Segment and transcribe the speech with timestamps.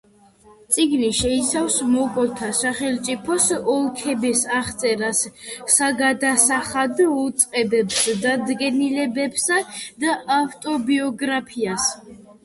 [0.75, 5.21] წიგნი შეიცავს მოგოლთა სახელმწიფოს ოლქების აღწერას,
[5.75, 9.63] საგადასახადო უწყებებს, დადგენილებებსა
[10.07, 11.89] და ავტობიოგრაფიას.